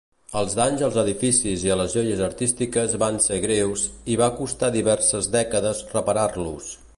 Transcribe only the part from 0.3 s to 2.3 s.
Els danys als edificis i a les joies